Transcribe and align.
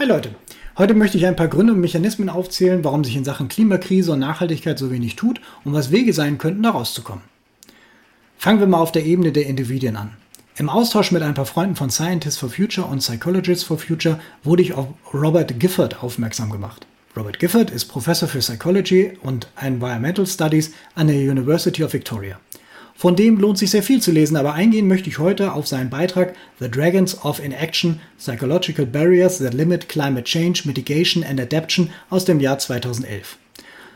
Hi 0.00 0.06
Leute, 0.06 0.30
heute 0.78 0.94
möchte 0.94 1.18
ich 1.18 1.26
ein 1.26 1.36
paar 1.36 1.48
Gründe 1.48 1.74
und 1.74 1.80
Mechanismen 1.82 2.30
aufzählen, 2.30 2.82
warum 2.84 3.04
sich 3.04 3.16
in 3.16 3.24
Sachen 3.24 3.48
Klimakrise 3.48 4.12
und 4.12 4.20
Nachhaltigkeit 4.20 4.78
so 4.78 4.90
wenig 4.90 5.14
tut 5.14 5.42
und 5.62 5.74
was 5.74 5.90
Wege 5.90 6.14
sein 6.14 6.38
könnten, 6.38 6.62
da 6.62 6.70
rauszukommen. 6.70 7.22
Fangen 8.38 8.60
wir 8.60 8.66
mal 8.66 8.78
auf 8.78 8.92
der 8.92 9.04
Ebene 9.04 9.30
der 9.30 9.44
Individuen 9.44 9.96
an. 9.96 10.12
Im 10.56 10.70
Austausch 10.70 11.12
mit 11.12 11.22
ein 11.22 11.34
paar 11.34 11.44
Freunden 11.44 11.76
von 11.76 11.90
Scientists 11.90 12.38
for 12.38 12.48
Future 12.48 12.86
und 12.86 13.00
Psychologists 13.00 13.62
for 13.62 13.76
Future 13.76 14.18
wurde 14.42 14.62
ich 14.62 14.72
auf 14.72 14.86
Robert 15.12 15.60
Gifford 15.60 16.02
aufmerksam 16.02 16.48
gemacht. 16.48 16.86
Robert 17.14 17.38
Gifford 17.38 17.70
ist 17.70 17.84
Professor 17.84 18.26
für 18.26 18.38
Psychology 18.38 19.18
und 19.22 19.48
Environmental 19.60 20.26
Studies 20.26 20.72
an 20.94 21.08
der 21.08 21.16
University 21.16 21.84
of 21.84 21.92
Victoria. 21.92 22.40
Von 23.00 23.16
dem 23.16 23.38
lohnt 23.38 23.56
sich 23.56 23.70
sehr 23.70 23.82
viel 23.82 24.02
zu 24.02 24.12
lesen, 24.12 24.36
aber 24.36 24.52
eingehen 24.52 24.86
möchte 24.86 25.08
ich 25.08 25.18
heute 25.18 25.54
auf 25.54 25.66
seinen 25.66 25.88
Beitrag 25.88 26.36
The 26.58 26.70
Dragons 26.70 27.24
of 27.24 27.42
Inaction 27.42 27.98
Psychological 28.18 28.84
Barriers 28.84 29.38
that 29.38 29.54
Limit 29.54 29.88
Climate 29.88 30.24
Change, 30.24 30.64
Mitigation 30.66 31.24
and 31.24 31.40
Adaptation 31.40 31.88
aus 32.10 32.26
dem 32.26 32.40
Jahr 32.40 32.58
2011. 32.58 33.38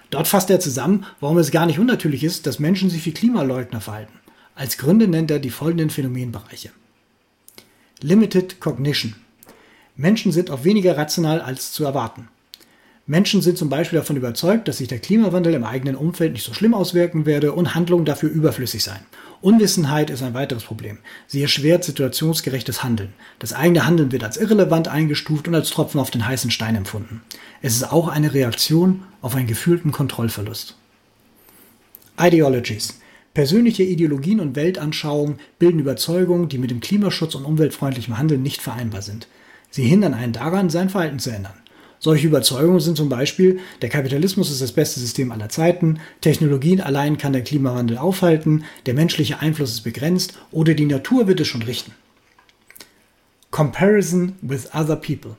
Dort 0.09 0.27
fasst 0.27 0.49
er 0.49 0.59
zusammen, 0.59 1.05
warum 1.21 1.37
es 1.37 1.51
gar 1.51 1.67
nicht 1.67 1.79
unnatürlich 1.79 2.25
ist, 2.25 2.47
dass 2.47 2.59
Menschen 2.59 2.89
sich 2.89 3.05
wie 3.05 3.13
Klimaleugner 3.13 3.83
verhalten. 3.83 4.19
Als 4.55 4.79
Gründe 4.79 5.07
nennt 5.07 5.31
er 5.31 5.39
die 5.39 5.51
folgenden 5.51 5.91
Phänomenbereiche. 5.91 6.71
Limited 8.01 8.59
Cognition. 8.59 9.17
Menschen 9.97 10.33
sind 10.33 10.49
oft 10.49 10.65
weniger 10.65 10.97
rational 10.97 11.43
als 11.43 11.73
zu 11.73 11.85
erwarten. 11.85 12.29
Menschen 13.07 13.43
sind 13.43 13.59
zum 13.59 13.69
Beispiel 13.69 13.99
davon 13.99 14.17
überzeugt, 14.17 14.67
dass 14.67 14.79
sich 14.79 14.89
der 14.89 14.99
Klimawandel 14.99 15.53
im 15.53 15.65
eigenen 15.65 15.95
Umfeld 15.95 16.33
nicht 16.33 16.45
so 16.45 16.55
schlimm 16.55 16.73
auswirken 16.73 17.27
werde 17.27 17.53
und 17.53 17.75
Handlungen 17.75 18.07
dafür 18.07 18.31
überflüssig 18.31 18.83
seien. 18.83 19.05
Unwissenheit 19.43 20.09
ist 20.09 20.23
ein 20.23 20.33
weiteres 20.33 20.63
Problem. 20.63 20.97
Sie 21.27 21.43
erschwert 21.43 21.85
situationsgerechtes 21.85 22.83
Handeln. 22.83 23.13
Das 23.41 23.53
eigene 23.53 23.87
Handeln 23.87 24.11
wird 24.11 24.25
als 24.25 24.39
irrelevant 24.39 24.89
eingestuft 24.89 25.47
und 25.47 25.55
als 25.55 25.69
Tropfen 25.69 26.01
auf 26.01 26.11
den 26.11 26.27
heißen 26.27 26.51
Stein 26.51 26.77
empfunden. 26.77 27.21
Es 27.61 27.77
ist 27.77 27.93
auch 27.93 28.09
eine 28.09 28.33
Reaktion 28.33 29.03
auf 29.21 29.35
einen 29.35 29.49
gefühlten 29.49 29.93
Kontrollverlust. 29.93 30.75
Ideologies. 32.19 33.01
Persönliche 33.35 33.83
Ideologien 33.83 34.41
und 34.41 34.57
Weltanschauungen 34.57 35.41
bilden 35.59 35.81
Überzeugungen, 35.81 36.49
die 36.49 36.57
mit 36.57 36.71
dem 36.71 36.81
Klimaschutz 36.81 37.35
und 37.35 37.45
umweltfreundlichem 37.45 38.17
Handeln 38.17 38.43
nicht 38.43 38.63
vereinbar 38.63 39.03
sind. 39.03 39.29
Sie 39.69 39.85
hindern 39.85 40.15
einen 40.15 40.33
daran, 40.33 40.71
sein 40.71 40.89
Verhalten 40.89 41.19
zu 41.19 41.29
ändern. 41.29 41.53
Solche 42.05 42.27
Überzeugungen 42.27 42.81
sind 42.81 42.99
zum 42.99 43.09
Beispiel, 43.09 43.61
der 43.81 43.89
Kapitalismus 43.89 44.51
ist 44.51 44.61
das 44.61 44.73
beste 44.73 45.01
System 45.01 45.33
aller 45.33 45.49
Zeiten, 45.49 46.01
Technologien 46.21 46.83
allein 46.83 47.17
kann 47.17 47.33
der 47.33 47.43
Klimawandel 47.43 47.97
aufhalten, 47.97 48.65
der 48.85 48.93
menschliche 48.93 49.41
Einfluss 49.41 49.71
ist 49.71 49.85
begrenzt 49.85 50.35
oder 50.51 50.75
die 50.75 50.85
Natur 50.85 51.29
wird 51.29 51.41
es 51.41 51.49
schon 51.49 51.63
richten. 51.63 51.93
Comparison 53.51 54.35
with 54.43 54.69
other 54.75 54.97
people. 54.97 55.37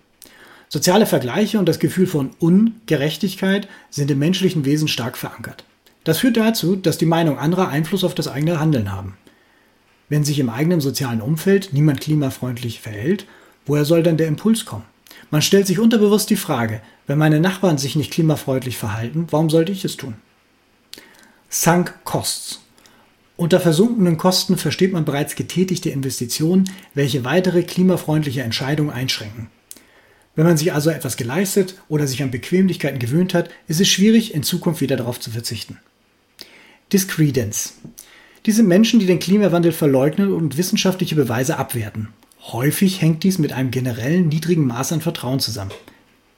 Soziale 0.68 1.06
Vergleiche 1.06 1.60
und 1.60 1.70
das 1.70 1.78
Gefühl 1.78 2.08
von 2.08 2.32
Ungerechtigkeit 2.40 3.68
sind 3.92 4.10
im 4.10 4.18
menschlichen 4.18 4.66
Wesen 4.66 4.88
stark 4.88 5.20
verankert. 5.20 5.66
Das 6.04 6.18
führt 6.18 6.36
dazu, 6.36 6.76
dass 6.76 6.98
die 6.98 7.06
Meinung 7.06 7.38
anderer 7.38 7.70
Einfluss 7.70 8.04
auf 8.04 8.16
das 8.16 8.28
eigene 8.28 8.60
Handeln 8.60 8.92
haben. 8.92 9.18
Wenn 10.10 10.24
sich 10.24 10.40
im 10.40 10.50
eigenen 10.50 10.82
sozialen 10.82 11.22
Umfeld 11.22 11.74
niemand 11.74 12.02
klimafreundlich 12.02 12.80
verhält, 12.80 13.28
woher 13.68 13.86
soll 13.86 14.02
dann 14.02 14.18
der 14.18 14.28
Impuls 14.28 14.66
kommen? 14.66 14.95
Man 15.32 15.42
stellt 15.42 15.68
sich 15.68 15.80
unterbewusst 15.80 16.30
die 16.30 16.36
Frage, 16.36 16.82
wenn 17.08 17.18
meine 17.18 17.40
Nachbarn 17.40 17.78
sich 17.78 17.96
nicht 17.96 18.12
klimafreundlich 18.12 18.78
verhalten, 18.78 19.28
warum 19.32 19.50
sollte 19.50 19.72
ich 19.72 19.86
es 19.86 19.98
tun? 19.98 20.16
Sunk 21.50 21.94
Costs. 22.04 22.62
Unter 23.38 23.60
versunkenen 23.60 24.18
Kosten 24.18 24.58
versteht 24.58 24.94
man 24.94 25.04
bereits 25.04 25.36
getätigte 25.36 25.90
Investitionen, 25.90 26.70
welche 26.94 27.26
weitere 27.26 27.64
klimafreundliche 27.64 28.44
Entscheidungen 28.44 28.92
einschränken. 28.92 29.50
Wenn 30.36 30.46
man 30.46 30.58
sich 30.58 30.74
also 30.74 30.90
etwas 30.90 31.18
geleistet 31.18 31.76
oder 31.88 32.08
sich 32.08 32.22
an 32.22 32.32
Bequemlichkeiten 32.32 33.00
gewöhnt 33.00 33.34
hat, 33.34 33.50
ist 33.68 33.82
es 33.82 33.88
schwierig, 33.88 34.34
in 34.34 34.44
Zukunft 34.44 34.82
wieder 34.82 34.98
darauf 34.98 35.20
zu 35.20 35.32
verzichten. 35.32 35.80
Discredence. 36.92 37.74
Diese 38.46 38.64
Menschen, 38.64 39.00
die 39.00 39.06
den 39.06 39.20
Klimawandel 39.20 39.72
verleugnen 39.72 40.32
und 40.32 40.58
wissenschaftliche 40.58 41.16
Beweise 41.16 41.58
abwerten. 41.58 42.10
Häufig 42.52 43.02
hängt 43.02 43.24
dies 43.24 43.40
mit 43.40 43.54
einem 43.54 43.72
generellen 43.72 44.28
niedrigen 44.28 44.68
Maß 44.68 44.92
an 44.92 45.02
Vertrauen 45.02 45.40
zusammen. 45.40 45.72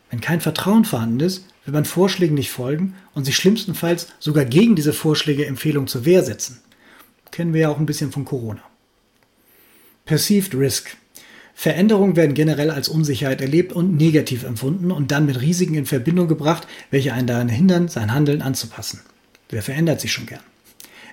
Wenn 0.09 0.21
kein 0.21 0.39
Vertrauen 0.39 0.85
vorhanden 0.85 1.19
ist, 1.19 1.45
will 1.65 1.73
man 1.73 1.83
Vorschlägen 1.83 2.35
nicht 2.35 2.49
folgen 2.49 2.95
und 3.13 3.25
sich 3.25 3.35
schlimmstenfalls 3.35 4.07
sogar 4.19 4.45
gegen 4.45 4.77
diese 4.77 4.93
Vorschläge 4.93 5.45
Empfehlungen 5.45 5.89
zur 5.89 6.05
Wehr 6.05 6.23
setzen. 6.23 6.61
Kennen 7.31 7.53
wir 7.53 7.61
ja 7.61 7.69
auch 7.69 7.77
ein 7.77 7.85
bisschen 7.85 8.13
von 8.13 8.23
Corona. 8.23 8.61
Perceived 10.05 10.55
Risk. 10.55 10.95
Veränderungen 11.53 12.15
werden 12.15 12.35
generell 12.35 12.71
als 12.71 12.87
Unsicherheit 12.87 13.41
erlebt 13.41 13.73
und 13.73 13.97
negativ 13.97 14.43
empfunden 14.43 14.91
und 14.91 15.11
dann 15.11 15.25
mit 15.25 15.41
Risiken 15.41 15.75
in 15.75 15.85
Verbindung 15.85 16.29
gebracht, 16.29 16.67
welche 16.89 17.13
einen 17.13 17.27
daran 17.27 17.49
hindern, 17.49 17.89
sein 17.89 18.13
Handeln 18.13 18.41
anzupassen. 18.41 19.01
Wer 19.49 19.61
verändert 19.61 19.99
sich 19.99 20.13
schon 20.13 20.27
gern? 20.27 20.43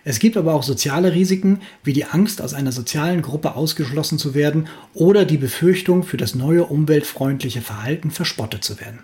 Es 0.04 0.18
gibt 0.18 0.36
aber 0.36 0.54
auch 0.54 0.62
soziale 0.62 1.14
Risiken, 1.14 1.60
wie 1.82 1.94
die 1.94 2.04
Angst, 2.04 2.42
aus 2.42 2.52
einer 2.52 2.72
sozialen 2.72 3.22
Gruppe 3.22 3.54
ausgeschlossen 3.54 4.18
zu 4.18 4.34
werden 4.34 4.68
oder 4.92 5.24
die 5.24 5.38
Befürchtung, 5.38 6.02
für 6.02 6.18
das 6.18 6.34
neue 6.34 6.64
umweltfreundliche 6.64 7.62
Verhalten 7.62 8.10
verspottet 8.10 8.62
zu 8.64 8.78
werden. 8.80 9.00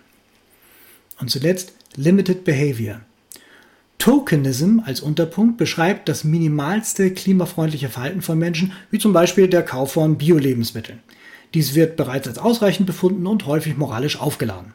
Und 1.18 1.30
zuletzt 1.30 1.72
Limited 1.96 2.44
Behavior. 2.44 3.00
Tokenism 3.98 4.80
als 4.84 5.00
Unterpunkt 5.00 5.56
beschreibt 5.58 6.08
das 6.08 6.24
minimalste 6.24 7.12
klimafreundliche 7.12 7.88
Verhalten 7.88 8.22
von 8.22 8.38
Menschen, 8.38 8.72
wie 8.90 8.98
zum 8.98 9.12
Beispiel 9.12 9.48
der 9.48 9.62
Kauf 9.62 9.92
von 9.92 10.16
Bio-Lebensmitteln. 10.16 11.00
Dies 11.52 11.74
wird 11.74 11.96
bereits 11.96 12.28
als 12.28 12.38
ausreichend 12.38 12.86
befunden 12.86 13.26
und 13.26 13.46
häufig 13.46 13.76
moralisch 13.76 14.18
aufgeladen. 14.18 14.72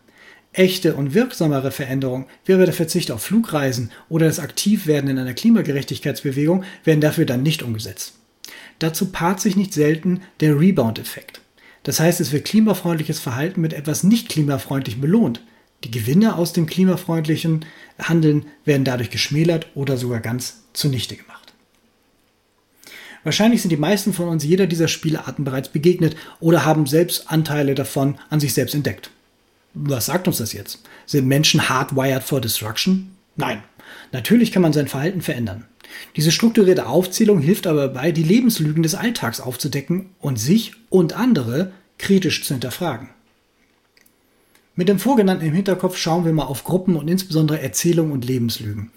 Echte 0.57 0.95
und 0.95 1.13
wirksamere 1.13 1.71
Veränderungen, 1.71 2.25
wie 2.45 2.53
aber 2.53 2.66
der 2.66 2.73
Verzicht 2.73 3.11
auf 3.11 3.23
Flugreisen 3.23 3.91
oder 4.09 4.25
das 4.27 4.39
Aktivwerden 4.39 5.09
in 5.09 5.17
einer 5.17 5.33
Klimagerechtigkeitsbewegung, 5.33 6.63
werden 6.83 7.01
dafür 7.01 7.25
dann 7.25 7.43
nicht 7.43 7.63
umgesetzt. 7.63 8.13
Dazu 8.79 9.07
paart 9.07 9.41
sich 9.41 9.55
nicht 9.55 9.73
selten 9.73 10.21
der 10.39 10.59
Rebound-Effekt. 10.59 11.41
Das 11.83 11.99
heißt, 11.99 12.19
es 12.19 12.31
wird 12.31 12.45
klimafreundliches 12.45 13.19
Verhalten 13.19 13.61
mit 13.61 13.73
etwas 13.73 14.03
nicht 14.03 14.29
klimafreundlich 14.29 14.99
belohnt. 14.99 15.41
Die 15.83 15.91
Gewinne 15.91 16.35
aus 16.35 16.51
dem 16.51 16.66
klimafreundlichen 16.66 17.66
Handeln 17.99 18.47
werden 18.66 18.85
dadurch 18.85 19.11
geschmälert 19.11 19.67
oder 19.75 19.97
sogar 19.97 20.19
ganz 20.19 20.63
zunichte 20.73 21.16
gemacht. 21.16 21.53
Wahrscheinlich 23.23 23.61
sind 23.61 23.72
die 23.72 23.77
meisten 23.77 24.13
von 24.13 24.29
uns 24.29 24.43
jeder 24.43 24.67
dieser 24.67 24.87
Spielarten 24.87 25.45
bereits 25.45 25.69
begegnet 25.69 26.16
oder 26.39 26.63
haben 26.63 26.85
selbst 26.85 27.31
Anteile 27.31 27.75
davon 27.75 28.19
an 28.29 28.39
sich 28.39 28.53
selbst 28.53 28.75
entdeckt. 28.75 29.09
Was 29.75 30.07
sagt 30.07 30.27
uns 30.27 30.37
das 30.37 30.53
jetzt? 30.53 30.81
Sind 31.05 31.27
Menschen 31.27 31.69
hardwired 31.69 32.23
for 32.23 32.41
destruction? 32.41 33.15
Nein. 33.35 33.61
Natürlich 34.11 34.51
kann 34.51 34.61
man 34.61 34.73
sein 34.73 34.87
Verhalten 34.87 35.21
verändern. 35.21 35.65
Diese 36.15 36.31
strukturierte 36.31 36.87
Aufzählung 36.87 37.39
hilft 37.39 37.67
aber 37.67 37.87
dabei, 37.87 38.11
die 38.11 38.23
Lebenslügen 38.23 38.83
des 38.83 38.95
Alltags 38.95 39.39
aufzudecken 39.39 40.09
und 40.19 40.37
sich 40.37 40.73
und 40.89 41.13
andere 41.13 41.71
kritisch 41.97 42.43
zu 42.43 42.53
hinterfragen. 42.53 43.09
Mit 44.75 44.89
dem 44.89 44.99
Vorgenannten 44.99 45.45
im 45.45 45.53
Hinterkopf 45.53 45.97
schauen 45.97 46.25
wir 46.25 46.33
mal 46.33 46.45
auf 46.45 46.63
Gruppen 46.63 46.95
und 46.95 47.07
insbesondere 47.07 47.61
Erzählungen 47.61 48.11
und 48.11 48.25
Lebenslügen. 48.25 48.91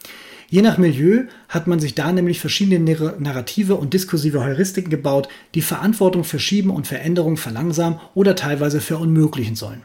Je 0.51 0.63
nach 0.63 0.79
Milieu 0.79 1.25
hat 1.49 1.67
man 1.67 1.79
sich 1.79 1.95
da 1.95 2.11
nämlich 2.11 2.41
verschiedene 2.41 2.81
narrative 3.19 3.75
und 3.75 3.93
diskursive 3.93 4.43
Heuristiken 4.43 4.91
gebaut, 4.91 5.29
die 5.55 5.61
Verantwortung 5.61 6.25
verschieben 6.25 6.71
und 6.71 6.87
Veränderungen 6.87 7.37
verlangsamen 7.37 8.01
oder 8.15 8.35
teilweise 8.35 8.81
verunmöglichen 8.81 9.57
sollen. 9.57 9.83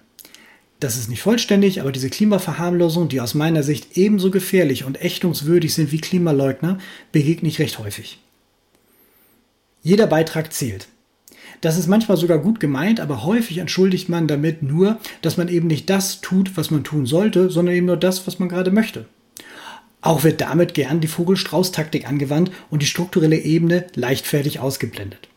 Das 0.83 0.97
ist 0.97 1.09
nicht 1.09 1.21
vollständig, 1.21 1.79
aber 1.79 1.93
diese 1.93 2.09
Klimaverharmlosung, 2.09 3.07
die 3.07 3.21
aus 3.21 3.35
meiner 3.35 3.63
Sicht 3.63 3.95
ebenso 3.95 4.31
gefährlich 4.31 4.83
und 4.83 5.01
ächtungswürdig 5.01 5.73
sind 5.73 5.93
wie 5.93 6.01
Klimaleugner, 6.01 6.77
begegne 7.13 7.47
ich 7.47 7.59
recht 7.59 7.79
häufig. 7.79 8.19
Jeder 9.81 10.07
Beitrag 10.07 10.51
zählt. 10.51 10.89
Das 11.61 11.77
ist 11.77 11.87
manchmal 11.87 12.17
sogar 12.17 12.39
gut 12.39 12.59
gemeint, 12.59 12.99
aber 12.99 13.23
häufig 13.23 13.59
entschuldigt 13.59 14.09
man 14.09 14.27
damit 14.27 14.61
nur, 14.61 14.99
dass 15.21 15.37
man 15.37 15.47
eben 15.47 15.67
nicht 15.67 15.89
das 15.89 16.19
tut, 16.19 16.57
was 16.57 16.69
man 16.69 16.83
tun 16.83 17.05
sollte, 17.05 17.49
sondern 17.49 17.75
eben 17.75 17.85
nur 17.85 17.95
das, 17.95 18.27
was 18.27 18.39
man 18.39 18.49
gerade 18.49 18.71
möchte. 18.71 19.05
Auch 20.01 20.25
wird 20.25 20.41
damit 20.41 20.73
gern 20.73 20.99
die 20.99 21.07
Vogelstrauß-Taktik 21.07 22.09
angewandt 22.09 22.51
und 22.69 22.81
die 22.81 22.87
strukturelle 22.87 23.37
Ebene 23.37 23.87
leichtfertig 23.95 24.59
ausgeblendet. 24.59 25.29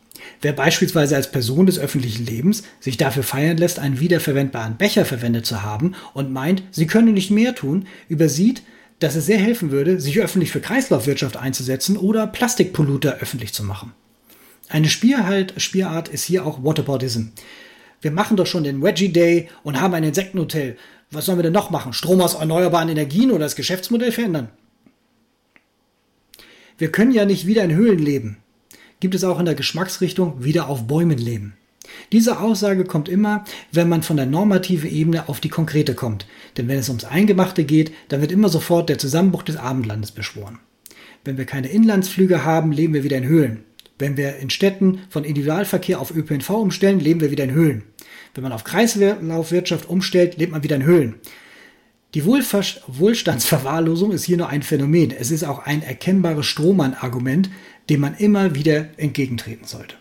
Wer 0.47 0.53
beispielsweise 0.53 1.17
als 1.17 1.33
Person 1.33 1.67
des 1.67 1.77
öffentlichen 1.77 2.25
Lebens 2.25 2.63
sich 2.79 2.97
dafür 2.97 3.25
feiern 3.25 3.57
lässt, 3.57 3.81
einen 3.81 3.99
wiederverwendbaren 3.99 4.77
Becher 4.77 5.05
verwendet 5.05 5.45
zu 5.45 5.65
haben 5.65 5.97
und 6.15 6.33
meint, 6.33 6.63
sie 6.71 6.87
könne 6.87 7.11
nicht 7.11 7.33
mehr 7.33 7.57
tun, 7.57 7.89
übersieht, 8.09 8.63
dass 9.01 9.17
es 9.17 9.27
sehr 9.27 9.39
helfen 9.39 9.73
würde, 9.73 10.01
sich 10.01 10.21
öffentlich 10.21 10.53
für 10.53 10.61
Kreislaufwirtschaft 10.61 11.37
einzusetzen 11.37 11.97
oder 11.97 12.29
Plastikpolluter 12.29 13.17
öffentlich 13.19 13.53
zu 13.55 13.65
machen. 13.65 13.93
Eine 14.69 14.89
Spielhalt, 14.89 15.55
Spielart 15.57 16.07
ist 16.07 16.23
hier 16.23 16.47
auch 16.47 16.63
Waterboardism. 16.63 17.23
Wir 18.01 18.13
machen 18.13 18.37
doch 18.37 18.47
schon 18.47 18.63
den 18.63 18.81
Wedgie 18.85 19.09
Day 19.09 19.49
und 19.65 19.81
haben 19.81 19.95
ein 19.95 20.05
Insektenhotel. 20.05 20.77
Was 21.11 21.27
sollen 21.27 21.39
wir 21.39 21.43
denn 21.43 21.55
noch 21.55 21.71
machen? 21.71 21.93
Strom 21.93 22.21
aus 22.21 22.35
erneuerbaren 22.35 22.89
Energien 22.89 23.33
oder 23.33 23.47
das 23.47 23.57
Geschäftsmodell 23.57 24.13
verändern? 24.13 24.51
Wir 26.79 26.93
können 26.93 27.11
ja 27.11 27.25
nicht 27.25 27.49
wieder 27.49 27.65
in 27.65 27.75
Höhlen 27.75 27.99
leben 27.99 28.37
gibt 29.01 29.15
es 29.15 29.25
auch 29.25 29.39
in 29.39 29.47
der 29.47 29.55
Geschmacksrichtung 29.55 30.45
wieder 30.45 30.69
auf 30.69 30.87
Bäumen 30.87 31.19
leben. 31.19 31.55
Diese 32.13 32.41
Aussage 32.41 32.85
kommt 32.85 33.09
immer, 33.09 33.45
wenn 33.73 33.89
man 33.89 34.03
von 34.03 34.17
der 34.17 34.27
normativen 34.27 34.91
Ebene 34.91 35.29
auf 35.29 35.41
die 35.41 35.49
konkrete 35.49 35.95
kommt. 35.95 36.27
Denn 36.57 36.69
wenn 36.69 36.79
es 36.79 36.89
ums 36.89 37.05
Eingemachte 37.05 37.65
geht, 37.65 37.93
dann 38.09 38.21
wird 38.21 38.33
immer 38.33 38.49
sofort 38.49 38.89
der 38.89 38.99
Zusammenbruch 38.99 39.43
des 39.43 39.57
Abendlandes 39.57 40.13
beschworen. 40.13 40.59
Wenn 41.25 41.39
wir 41.39 41.45
keine 41.45 41.69
Inlandsflüge 41.69 42.45
haben, 42.45 42.73
leben 42.73 42.95
wir 42.95 43.05
wieder 43.05 43.17
in 43.17 43.27
Höhlen. 43.27 43.65
Wenn 43.99 44.17
wir 44.17 44.37
in 44.37 44.51
Städten 44.51 45.01
von 45.09 45.25
Individualverkehr 45.25 46.01
auf 46.01 46.15
ÖPNV 46.15 46.51
umstellen, 46.51 47.01
leben 47.01 47.21
wir 47.21 47.31
wieder 47.31 47.45
in 47.45 47.53
Höhlen. 47.53 47.83
Wenn 48.35 48.43
man 48.43 48.53
auf 48.53 48.65
Kreislaufwirtschaft 48.65 49.89
umstellt, 49.89 50.37
lebt 50.37 50.53
man 50.53 50.63
wieder 50.63 50.77
in 50.77 50.85
Höhlen. 50.85 51.15
Die 52.17 52.25
Wohlstandsverwahrlosung 52.25 54.11
ist 54.11 54.25
hier 54.25 54.39
nur 54.39 54.49
ein 54.49 54.63
Phänomen. 54.63 55.11
Es 55.11 55.31
ist 55.31 55.45
auch 55.45 55.67
ein 55.67 55.83
erkennbares 55.83 56.47
Strohmann-Argument, 56.47 57.51
dem 57.91 58.01
man 58.01 58.17
immer 58.17 58.55
wieder 58.55 58.87
entgegentreten 58.97 59.67
sollte. 59.67 59.97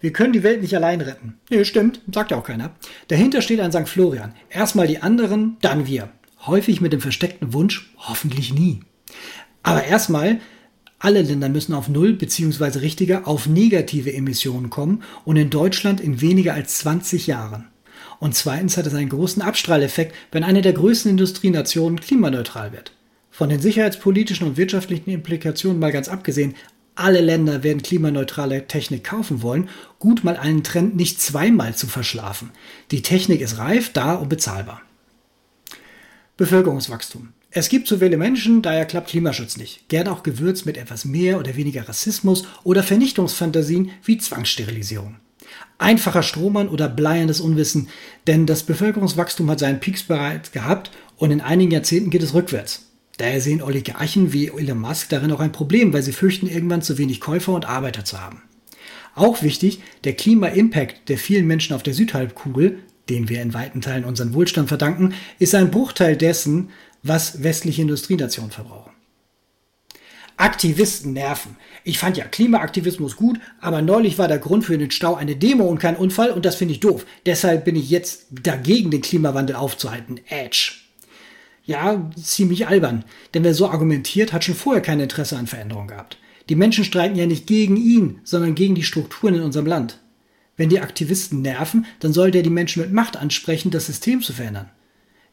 Wir 0.00 0.12
können 0.12 0.32
die 0.32 0.42
Welt 0.42 0.62
nicht 0.62 0.74
allein 0.74 1.00
retten. 1.00 1.38
Nee, 1.48 1.64
stimmt, 1.64 2.00
sagt 2.12 2.32
ja 2.32 2.38
auch 2.38 2.42
keiner. 2.42 2.74
Dahinter 3.06 3.40
steht 3.40 3.60
ein 3.60 3.70
St. 3.70 3.88
Florian. 3.88 4.34
Erstmal 4.50 4.88
die 4.88 5.00
anderen, 5.00 5.58
dann 5.60 5.86
wir. 5.86 6.08
Häufig 6.44 6.80
mit 6.80 6.92
dem 6.92 7.00
versteckten 7.00 7.52
Wunsch, 7.52 7.94
hoffentlich 7.96 8.52
nie. 8.52 8.80
Aber 9.62 9.84
erstmal, 9.84 10.40
alle 10.98 11.22
Länder 11.22 11.48
müssen 11.48 11.72
auf 11.72 11.88
Null 11.88 12.14
beziehungsweise 12.14 12.82
richtiger 12.82 13.28
auf 13.28 13.46
negative 13.46 14.12
Emissionen 14.12 14.70
kommen 14.70 15.04
und 15.24 15.36
in 15.36 15.50
Deutschland 15.50 16.00
in 16.00 16.20
weniger 16.20 16.54
als 16.54 16.78
20 16.78 17.28
Jahren. 17.28 17.68
Und 18.18 18.34
zweitens 18.34 18.76
hat 18.76 18.86
es 18.86 18.94
einen 18.94 19.08
großen 19.08 19.42
Abstrahleffekt, 19.42 20.14
wenn 20.32 20.44
eine 20.44 20.62
der 20.62 20.72
größten 20.72 21.10
Industrienationen 21.10 22.00
klimaneutral 22.00 22.72
wird. 22.72 22.92
Von 23.30 23.48
den 23.48 23.60
sicherheitspolitischen 23.60 24.46
und 24.46 24.56
wirtschaftlichen 24.56 25.10
Implikationen 25.10 25.78
mal 25.78 25.92
ganz 25.92 26.08
abgesehen, 26.08 26.54
alle 26.94 27.20
Länder 27.20 27.62
werden 27.62 27.82
klimaneutrale 27.82 28.66
Technik 28.66 29.04
kaufen 29.04 29.42
wollen, 29.42 29.68
gut 29.98 30.24
mal 30.24 30.38
einen 30.38 30.64
Trend 30.64 30.96
nicht 30.96 31.20
zweimal 31.20 31.74
zu 31.74 31.86
verschlafen. 31.86 32.50
Die 32.90 33.02
Technik 33.02 33.42
ist 33.42 33.58
reif, 33.58 33.92
da 33.92 34.14
und 34.14 34.30
bezahlbar. 34.30 34.80
Bevölkerungswachstum. 36.38 37.34
Es 37.50 37.68
gibt 37.68 37.86
zu 37.86 37.98
viele 37.98 38.16
Menschen, 38.16 38.62
daher 38.62 38.86
klappt 38.86 39.10
Klimaschutz 39.10 39.56
nicht. 39.56 39.88
Gerne 39.88 40.10
auch 40.10 40.22
gewürzt 40.22 40.66
mit 40.66 40.76
etwas 40.76 41.04
mehr 41.04 41.38
oder 41.38 41.56
weniger 41.56 41.88
Rassismus 41.88 42.44
oder 42.64 42.82
Vernichtungsfantasien 42.82 43.90
wie 44.04 44.18
Zwangssterilisierung. 44.18 45.16
Einfacher 45.78 46.22
Strohmann 46.22 46.68
oder 46.68 46.88
bleierndes 46.88 47.40
Unwissen, 47.40 47.88
denn 48.26 48.46
das 48.46 48.62
Bevölkerungswachstum 48.62 49.50
hat 49.50 49.58
seinen 49.58 49.80
Peaks 49.80 50.04
bereits 50.04 50.52
gehabt 50.52 50.90
und 51.16 51.30
in 51.30 51.40
einigen 51.40 51.70
Jahrzehnten 51.70 52.10
geht 52.10 52.22
es 52.22 52.34
rückwärts. 52.34 52.86
Daher 53.18 53.40
sehen 53.40 53.62
Oligarchen 53.62 54.32
wie 54.32 54.48
Elon 54.48 54.78
Musk 54.78 55.08
darin 55.08 55.32
auch 55.32 55.40
ein 55.40 55.52
Problem, 55.52 55.92
weil 55.92 56.02
sie 56.02 56.12
fürchten, 56.12 56.46
irgendwann 56.46 56.82
zu 56.82 56.98
wenig 56.98 57.20
Käufer 57.20 57.52
und 57.52 57.66
Arbeiter 57.66 58.04
zu 58.04 58.20
haben. 58.20 58.42
Auch 59.14 59.42
wichtig, 59.42 59.80
der 60.04 60.12
Klima-Impact 60.12 61.08
der 61.08 61.16
vielen 61.16 61.46
Menschen 61.46 61.74
auf 61.74 61.82
der 61.82 61.94
Südhalbkugel, 61.94 62.80
den 63.08 63.28
wir 63.28 63.40
in 63.40 63.54
weiten 63.54 63.80
Teilen 63.80 64.04
unseren 64.04 64.34
Wohlstand 64.34 64.68
verdanken, 64.68 65.14
ist 65.38 65.54
ein 65.54 65.70
Bruchteil 65.70 66.16
dessen, 66.16 66.70
was 67.02 67.42
westliche 67.42 67.82
Industrienationen 67.82 68.50
verbrauchen. 68.50 68.95
Aktivisten 70.36 71.14
nerven. 71.14 71.56
Ich 71.82 71.98
fand 71.98 72.16
ja 72.16 72.24
Klimaaktivismus 72.24 73.16
gut, 73.16 73.38
aber 73.60 73.80
neulich 73.80 74.18
war 74.18 74.28
der 74.28 74.38
Grund 74.38 74.64
für 74.64 74.76
den 74.76 74.90
Stau 74.90 75.14
eine 75.14 75.36
Demo 75.36 75.64
und 75.64 75.78
kein 75.78 75.96
Unfall 75.96 76.30
und 76.30 76.44
das 76.44 76.56
finde 76.56 76.74
ich 76.74 76.80
doof. 76.80 77.06
Deshalb 77.24 77.64
bin 77.64 77.76
ich 77.76 77.88
jetzt 77.88 78.26
dagegen, 78.30 78.90
den 78.90 79.00
Klimawandel 79.00 79.56
aufzuhalten. 79.56 80.20
Edge. 80.28 80.72
Ja, 81.64 82.10
ziemlich 82.22 82.68
albern. 82.68 83.04
Denn 83.34 83.44
wer 83.44 83.54
so 83.54 83.68
argumentiert, 83.68 84.32
hat 84.32 84.44
schon 84.44 84.54
vorher 84.54 84.82
kein 84.82 85.00
Interesse 85.00 85.36
an 85.36 85.46
Veränderung 85.46 85.88
gehabt. 85.88 86.18
Die 86.48 86.54
Menschen 86.54 86.84
streiken 86.84 87.16
ja 87.16 87.26
nicht 87.26 87.46
gegen 87.46 87.76
ihn, 87.76 88.20
sondern 88.22 88.54
gegen 88.54 88.74
die 88.74 88.84
Strukturen 88.84 89.34
in 89.34 89.42
unserem 89.42 89.66
Land. 89.66 89.98
Wenn 90.56 90.68
die 90.68 90.80
Aktivisten 90.80 91.42
nerven, 91.42 91.86
dann 92.00 92.12
soll 92.12 92.30
der 92.30 92.42
die 92.42 92.50
Menschen 92.50 92.82
mit 92.82 92.92
Macht 92.92 93.16
ansprechen, 93.16 93.70
das 93.70 93.86
System 93.86 94.22
zu 94.22 94.32
verändern. 94.32 94.70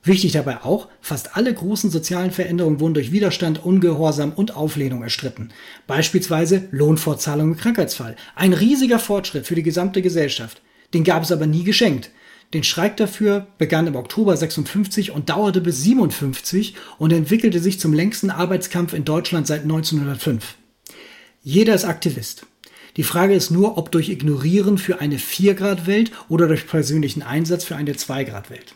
Wichtig 0.06 0.34
dabei 0.34 0.64
auch, 0.64 0.90
fast 1.00 1.38
alle 1.38 1.54
großen 1.54 1.90
sozialen 1.90 2.32
Veränderungen 2.32 2.82
wurden 2.82 2.94
durch 2.94 3.14
Widerstand, 3.14 3.64
Ungehorsam 3.64 4.34
und 4.34 4.54
Auflehnung 4.54 5.02
erstritten. 5.02 5.50
Beispielsweise 5.88 6.68
Lohnfortzahlung 6.72 7.52
im 7.52 7.58
Krankheitsfall. 7.58 8.18
Ein 8.36 8.52
riesiger 8.52 9.00
Fortschritt 9.00 9.48
für 9.48 9.56
die 9.56 9.64
gesamte 9.64 10.02
Gesellschaft. 10.02 10.62
Den 10.94 11.06
gab 11.06 11.24
es 11.24 11.32
aber 11.32 11.48
nie 11.48 11.64
geschenkt. 11.64 12.12
Den 12.54 12.64
Streik 12.64 12.98
dafür 12.98 13.48
begann 13.58 13.88
im 13.88 13.96
Oktober 13.96 14.36
56 14.36 15.12
und 15.12 15.30
dauerte 15.30 15.62
bis 15.62 15.82
57 15.84 16.76
und 17.00 17.14
entwickelte 17.14 17.60
sich 17.60 17.80
zum 17.80 17.94
längsten 17.94 18.30
Arbeitskampf 18.30 18.94
in 18.94 19.06
Deutschland 19.06 19.48
seit 19.48 19.62
1905. 19.64 20.56
Jeder 21.42 21.74
ist 21.74 21.86
Aktivist. 21.86 22.46
Die 22.98 23.04
Frage 23.04 23.34
ist 23.34 23.52
nur, 23.52 23.78
ob 23.78 23.92
durch 23.92 24.10
Ignorieren 24.10 24.78
für 24.78 25.00
eine 25.00 25.18
4-Grad-Welt 25.18 26.12
oder 26.28 26.48
durch 26.48 26.68
persönlichen 26.68 27.24
Einsatz 27.24 27.64
für 27.64 27.76
eine 27.76 27.94
2-Grad-Welt. 27.94 28.76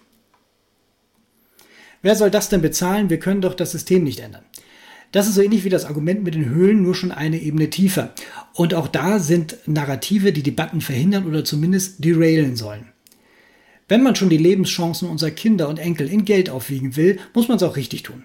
Wer 2.01 2.15
soll 2.15 2.31
das 2.31 2.49
denn 2.49 2.61
bezahlen? 2.61 3.09
Wir 3.09 3.19
können 3.19 3.41
doch 3.41 3.53
das 3.53 3.71
System 3.71 4.03
nicht 4.03 4.19
ändern. 4.19 4.43
Das 5.11 5.27
ist 5.27 5.35
so 5.35 5.41
ähnlich 5.41 5.63
wie 5.63 5.69
das 5.69 5.85
Argument 5.85 6.23
mit 6.23 6.35
den 6.35 6.49
Höhlen, 6.49 6.83
nur 6.83 6.93
schon 6.93 7.11
eine 7.11 7.39
Ebene 7.39 7.69
tiefer. 7.69 8.13
Und 8.53 8.73
auch 8.73 8.87
da 8.87 9.19
sind 9.19 9.57
Narrative, 9.65 10.33
die 10.33 10.43
Debatten 10.43 10.81
verhindern 10.81 11.25
oder 11.25 11.45
zumindest 11.45 12.03
derailen 12.03 12.55
sollen. 12.55 12.89
Wenn 13.87 14.03
man 14.03 14.15
schon 14.15 14.29
die 14.29 14.37
Lebenschancen 14.37 15.09
unserer 15.09 15.31
Kinder 15.31 15.69
und 15.69 15.79
Enkel 15.79 16.09
in 16.09 16.25
Geld 16.25 16.49
aufwiegen 16.49 16.97
will, 16.97 17.19
muss 17.33 17.47
man 17.47 17.55
es 17.55 17.63
auch 17.63 17.77
richtig 17.77 18.03
tun. 18.03 18.23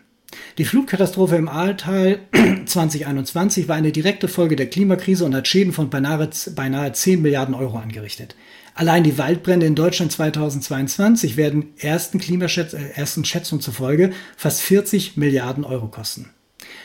Die 0.58 0.64
Flugkatastrophe 0.64 1.36
im 1.36 1.48
Ahrtal 1.48 2.18
2021 2.66 3.68
war 3.68 3.76
eine 3.76 3.92
direkte 3.92 4.26
Folge 4.26 4.56
der 4.56 4.66
Klimakrise 4.66 5.24
und 5.24 5.34
hat 5.34 5.46
Schäden 5.46 5.72
von 5.72 5.88
beinahe, 5.88 6.30
beinahe 6.56 6.92
10 6.92 7.22
Milliarden 7.22 7.54
Euro 7.54 7.78
angerichtet. 7.78 8.34
Allein 8.74 9.04
die 9.04 9.18
Waldbrände 9.18 9.66
in 9.66 9.74
Deutschland 9.74 10.12
2022 10.12 11.36
werden 11.36 11.74
ersten, 11.78 12.18
Klimaschätz 12.18 12.72
äh, 12.72 12.90
ersten 12.94 13.24
Schätzungen 13.24 13.60
zufolge 13.60 14.12
fast 14.36 14.62
40 14.62 15.16
Milliarden 15.16 15.64
Euro 15.64 15.88
kosten. 15.88 16.30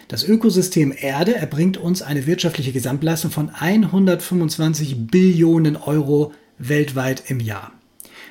Das 0.10 0.24
Ökosystem 0.24 0.94
Erde 0.98 1.36
erbringt 1.36 1.78
uns 1.78 2.02
eine 2.02 2.26
wirtschaftliche 2.26 2.72
Gesamtleistung 2.72 3.32
von 3.32 3.50
125 3.50 5.08
Billionen 5.08 5.76
Euro 5.76 6.34
weltweit 6.58 7.24
im 7.30 7.40
Jahr. 7.40 7.72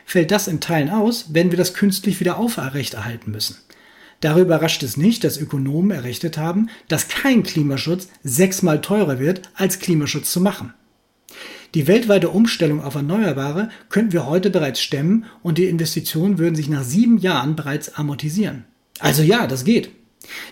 Fällt 0.05 0.31
das 0.31 0.49
in 0.49 0.61
Teilen 0.61 0.91
aus, 0.91 1.35
werden 1.35 1.51
wir 1.51 1.59
das 1.59 1.75
künstlich 1.75 2.21
wieder 2.21 2.39
aufrechterhalten 2.39 3.31
müssen. 3.31 3.57
Darüber 4.21 4.57
überrascht 4.57 4.83
es 4.83 4.97
nicht, 4.97 5.25
dass 5.25 5.37
Ökonomen 5.37 5.91
errechnet 5.91 6.39
haben, 6.39 6.71
dass 6.89 7.09
kein 7.09 7.43
Klimaschutz 7.43 8.09
sechsmal 8.23 8.81
teurer 8.81 9.19
wird, 9.19 9.43
als 9.55 9.79
Klimaschutz 9.79 10.33
zu 10.33 10.41
machen. 10.41 10.73
Die 11.77 11.87
weltweite 11.87 12.31
Umstellung 12.31 12.83
auf 12.83 12.95
Erneuerbare 12.95 13.69
könnten 13.91 14.15
wir 14.15 14.25
heute 14.25 14.49
bereits 14.49 14.81
stemmen 14.81 15.27
und 15.43 15.59
die 15.59 15.67
Investitionen 15.67 16.39
würden 16.39 16.55
sich 16.55 16.71
nach 16.71 16.83
sieben 16.83 17.19
Jahren 17.19 17.55
bereits 17.55 17.97
amortisieren. 17.97 18.65
Also 18.99 19.23
ja, 19.23 19.47
das 19.47 19.65
geht. 19.65 19.91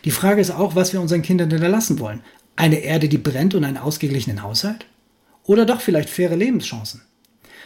Die 0.05 0.11
Frage 0.11 0.43
ist 0.43 0.51
auch, 0.51 0.77
was 0.77 0.93
wir 0.93 1.01
unseren 1.01 1.23
Kindern 1.23 1.51
hinterlassen 1.51 1.99
wollen. 1.99 2.21
Eine 2.57 2.81
Erde, 2.81 3.09
die 3.09 3.17
brennt 3.17 3.55
und 3.55 3.65
einen 3.65 3.79
ausgeglichenen 3.79 4.43
Haushalt? 4.43 4.85
Oder 5.45 5.65
doch 5.65 5.81
vielleicht 5.81 6.11
faire 6.11 6.37
Lebenschancen? 6.37 7.01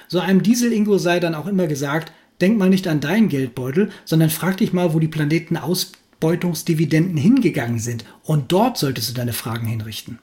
So 0.07 0.21
einem 0.21 0.45
Diesel-Ingo 0.45 0.97
sei 0.99 1.19
dann 1.19 1.35
auch 1.35 1.49
immer 1.49 1.67
gesagt, 1.67 2.13
denk 2.41 2.59
mal 2.59 2.71
nicht 2.71 2.87
an 2.87 3.01
deinen 3.01 3.29
Geldbeutel, 3.29 3.91
sondern 4.05 4.31
frag 4.31 4.59
dich 4.59 4.73
mal, 4.73 4.95
wo 4.95 5.01
die 5.01 5.09
Planetenausbeutungsdividenden 5.09 7.17
hingegangen 7.17 7.81
sind. 7.81 8.05
Und 8.23 8.53
dort 8.53 8.79
solltest 8.79 9.11
du 9.11 9.15
deine 9.15 9.33
Fragen 9.33 9.67
hinrichten. 9.67 10.21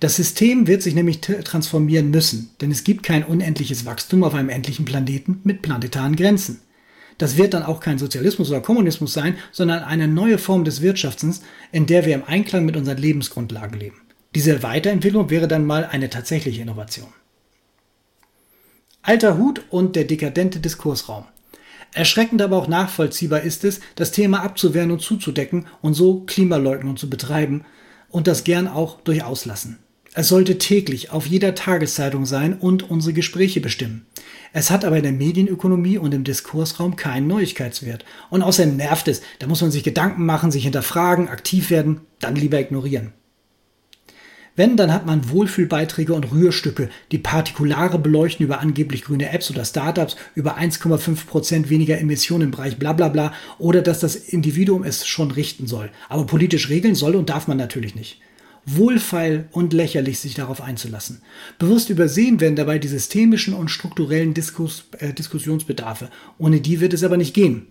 Das 0.00 0.16
System 0.16 0.66
wird 0.66 0.82
sich 0.82 0.94
nämlich 0.94 1.20
transformieren 1.20 2.10
müssen, 2.10 2.50
denn 2.60 2.70
es 2.70 2.84
gibt 2.84 3.02
kein 3.02 3.24
unendliches 3.24 3.86
Wachstum 3.86 4.24
auf 4.24 4.34
einem 4.34 4.50
endlichen 4.50 4.84
Planeten 4.84 5.40
mit 5.44 5.62
planetaren 5.62 6.16
Grenzen. 6.16 6.60
Das 7.18 7.38
wird 7.38 7.54
dann 7.54 7.62
auch 7.62 7.80
kein 7.80 7.98
Sozialismus 7.98 8.50
oder 8.50 8.60
Kommunismus 8.60 9.14
sein, 9.14 9.38
sondern 9.52 9.82
eine 9.82 10.06
neue 10.06 10.36
Form 10.36 10.64
des 10.64 10.82
Wirtschaftens, 10.82 11.40
in 11.72 11.86
der 11.86 12.04
wir 12.04 12.14
im 12.14 12.24
Einklang 12.24 12.66
mit 12.66 12.76
unseren 12.76 12.98
Lebensgrundlagen 12.98 13.80
leben. 13.80 14.02
Diese 14.34 14.62
Weiterentwicklung 14.62 15.30
wäre 15.30 15.48
dann 15.48 15.64
mal 15.64 15.86
eine 15.86 16.10
tatsächliche 16.10 16.60
Innovation. 16.60 17.08
Alter 19.00 19.38
Hut 19.38 19.62
und 19.70 19.96
der 19.96 20.04
dekadente 20.04 20.60
Diskursraum. 20.60 21.24
Erschreckend 21.94 22.42
aber 22.42 22.56
auch 22.56 22.68
nachvollziehbar 22.68 23.40
ist 23.40 23.64
es, 23.64 23.80
das 23.94 24.10
Thema 24.10 24.42
abzuwehren 24.42 24.90
und 24.90 25.00
zuzudecken 25.00 25.66
und 25.80 25.94
so 25.94 26.24
Klimaleugnung 26.26 26.98
zu 26.98 27.08
betreiben 27.08 27.64
und 28.10 28.26
das 28.26 28.44
gern 28.44 28.68
auch 28.68 29.00
durchaus 29.00 29.46
lassen. 29.46 29.78
Es 30.18 30.28
sollte 30.28 30.56
täglich 30.56 31.10
auf 31.10 31.26
jeder 31.26 31.54
Tageszeitung 31.54 32.24
sein 32.24 32.54
und 32.54 32.88
unsere 32.88 33.12
Gespräche 33.12 33.60
bestimmen. 33.60 34.06
Es 34.54 34.70
hat 34.70 34.86
aber 34.86 34.96
in 34.96 35.02
der 35.02 35.12
Medienökonomie 35.12 35.98
und 35.98 36.14
im 36.14 36.24
Diskursraum 36.24 36.96
keinen 36.96 37.26
Neuigkeitswert. 37.26 38.06
Und 38.30 38.40
außerdem 38.40 38.78
nervt 38.78 39.08
es, 39.08 39.20
da 39.40 39.46
muss 39.46 39.60
man 39.60 39.70
sich 39.70 39.84
Gedanken 39.84 40.24
machen, 40.24 40.50
sich 40.50 40.62
hinterfragen, 40.64 41.28
aktiv 41.28 41.68
werden, 41.68 42.00
dann 42.18 42.34
lieber 42.34 42.58
ignorieren. 42.58 43.12
Wenn, 44.54 44.78
dann 44.78 44.90
hat 44.90 45.04
man 45.04 45.28
Wohlfühlbeiträge 45.28 46.14
und 46.14 46.32
Rührstücke, 46.32 46.88
die 47.12 47.18
Partikulare 47.18 47.98
beleuchten 47.98 48.46
über 48.46 48.60
angeblich 48.60 49.04
grüne 49.04 49.30
Apps 49.32 49.50
oder 49.50 49.66
Startups, 49.66 50.16
über 50.34 50.56
1,5% 50.56 51.68
weniger 51.68 51.98
Emissionen 51.98 52.44
im 52.44 52.50
Bereich 52.52 52.78
bla 52.78 52.94
bla 52.94 53.10
bla 53.10 53.34
oder 53.58 53.82
dass 53.82 54.00
das 54.00 54.16
Individuum 54.16 54.82
es 54.82 55.06
schon 55.06 55.30
richten 55.30 55.66
soll. 55.66 55.90
Aber 56.08 56.24
politisch 56.24 56.70
regeln 56.70 56.94
soll 56.94 57.16
und 57.16 57.28
darf 57.28 57.48
man 57.48 57.58
natürlich 57.58 57.94
nicht. 57.94 58.22
Wohlfeil 58.66 59.48
und 59.52 59.72
lächerlich, 59.72 60.18
sich 60.18 60.34
darauf 60.34 60.60
einzulassen. 60.60 61.22
Bewusst 61.58 61.88
übersehen 61.88 62.40
werden 62.40 62.56
dabei 62.56 62.78
die 62.78 62.88
systemischen 62.88 63.54
und 63.54 63.70
strukturellen 63.70 64.34
Diskus, 64.34 64.84
äh, 64.98 65.12
Diskussionsbedarfe. 65.12 66.10
Ohne 66.36 66.60
die 66.60 66.80
wird 66.80 66.92
es 66.92 67.04
aber 67.04 67.16
nicht 67.16 67.32
gehen. 67.32 67.68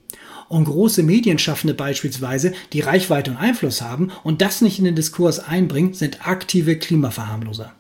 Und 0.48 0.66
große 0.66 1.04
Medienschaffende 1.04 1.74
beispielsweise, 1.74 2.54
die 2.72 2.80
Reichweite 2.80 3.32
und 3.32 3.38
Einfluss 3.38 3.82
haben 3.82 4.12
und 4.24 4.42
das 4.42 4.62
nicht 4.62 4.80
in 4.80 4.86
den 4.86 4.96
Diskurs 4.96 5.40
einbringen, 5.40 5.94
sind 5.94 6.28
aktive 6.28 6.78
Klimaverharmloser. 6.78 7.74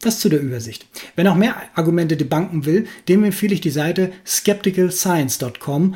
Das 0.00 0.18
zu 0.18 0.28
der 0.28 0.40
Übersicht. 0.40 0.86
Wer 1.14 1.24
noch 1.24 1.36
mehr 1.36 1.54
Argumente 1.74 2.16
debunken 2.16 2.66
will, 2.66 2.88
dem 3.08 3.22
empfehle 3.22 3.54
ich 3.54 3.60
die 3.60 3.70
Seite 3.70 4.12
skepticalscience.com. 4.26 5.94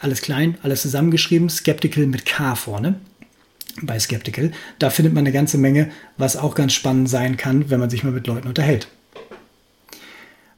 Alles 0.00 0.20
klein, 0.22 0.58
alles 0.62 0.82
zusammengeschrieben, 0.82 1.48
skeptical 1.48 2.06
mit 2.06 2.26
K 2.26 2.56
vorne 2.56 2.96
bei 3.82 3.98
Skeptical. 3.98 4.52
Da 4.78 4.90
findet 4.90 5.14
man 5.14 5.22
eine 5.22 5.32
ganze 5.32 5.58
Menge, 5.58 5.90
was 6.16 6.36
auch 6.36 6.54
ganz 6.54 6.72
spannend 6.72 7.08
sein 7.08 7.36
kann, 7.36 7.70
wenn 7.70 7.80
man 7.80 7.90
sich 7.90 8.04
mal 8.04 8.12
mit 8.12 8.26
Leuten 8.26 8.48
unterhält. 8.48 8.88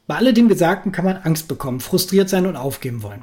Bei 0.07 0.17
alledem 0.17 0.49
Gesagten 0.49 0.93
kann 0.93 1.05
man 1.05 1.17
Angst 1.17 1.49
bekommen, 1.49 1.81
frustriert 1.81 2.29
sein 2.29 2.47
und 2.47 2.57
aufgeben 2.57 3.03
wollen. 3.03 3.23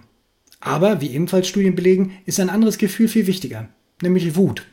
Aber, 0.60 1.02
wie 1.02 1.12
ebenfalls 1.12 1.48
Studien 1.48 1.76
belegen, 1.76 2.18
ist 2.26 2.40
ein 2.40 2.50
anderes 2.50 2.78
Gefühl 2.78 3.08
viel 3.08 3.28
wichtiger, 3.28 3.70
nämlich 4.02 4.36
Wut. 4.36 4.66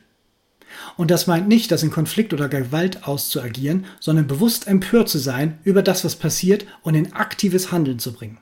Und 0.97 1.11
das 1.11 1.27
meint 1.27 1.47
nicht, 1.47 1.71
das 1.71 1.83
in 1.83 1.91
Konflikt 1.91 2.33
oder 2.33 2.49
Gewalt 2.49 3.07
auszuagieren, 3.07 3.85
sondern 3.99 4.27
bewusst 4.27 4.67
empört 4.67 5.09
zu 5.09 5.17
sein 5.19 5.59
über 5.63 5.83
das, 5.83 6.03
was 6.05 6.15
passiert 6.15 6.65
und 6.81 6.95
in 6.95 7.13
aktives 7.13 7.71
Handeln 7.71 7.99
zu 7.99 8.13
bringen. 8.13 8.39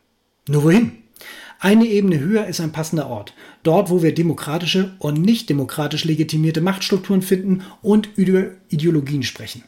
Nur 0.48 0.64
wohin? 0.64 0.92
Eine 1.62 1.88
Ebene 1.88 2.20
höher 2.20 2.48
ist 2.48 2.62
ein 2.62 2.72
passender 2.72 3.08
Ort. 3.10 3.34
Dort, 3.64 3.90
wo 3.90 4.02
wir 4.02 4.14
demokratische 4.14 4.96
und 4.98 5.22
nicht 5.22 5.50
demokratisch 5.50 6.06
legitimierte 6.06 6.62
Machtstrukturen 6.62 7.22
finden 7.22 7.64
und 7.82 8.10
über 8.16 8.52
Ideologien 8.70 9.24
sprechen. 9.24 9.64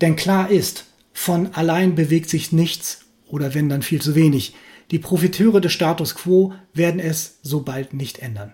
Denn 0.00 0.16
klar 0.16 0.50
ist, 0.50 0.86
von 1.12 1.54
allein 1.54 1.94
bewegt 1.94 2.28
sich 2.28 2.50
nichts 2.50 3.02
oder 3.28 3.54
wenn 3.54 3.68
dann 3.68 3.82
viel 3.82 4.02
zu 4.02 4.16
wenig. 4.16 4.54
Die 4.90 4.98
Profiteure 4.98 5.60
des 5.60 5.72
Status 5.72 6.16
quo 6.16 6.52
werden 6.72 6.98
es 6.98 7.38
so 7.42 7.60
bald 7.60 7.94
nicht 7.94 8.18
ändern. 8.18 8.52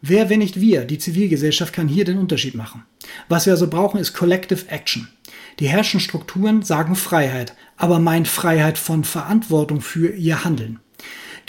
Wer, 0.00 0.28
wenn 0.30 0.40
nicht 0.40 0.60
wir, 0.60 0.84
die 0.84 0.98
Zivilgesellschaft, 0.98 1.72
kann 1.72 1.86
hier 1.86 2.04
den 2.04 2.18
Unterschied 2.18 2.56
machen? 2.56 2.82
Was 3.28 3.46
wir 3.46 3.52
also 3.52 3.70
brauchen, 3.70 4.00
ist 4.00 4.14
Collective 4.14 4.68
Action. 4.68 5.08
Die 5.60 5.68
herrschenden 5.68 6.04
Strukturen 6.04 6.62
sagen 6.62 6.96
Freiheit, 6.96 7.54
aber 7.76 8.00
meint 8.00 8.26
Freiheit 8.26 8.78
von 8.78 9.04
Verantwortung 9.04 9.80
für 9.80 10.12
ihr 10.12 10.42
Handeln. 10.44 10.80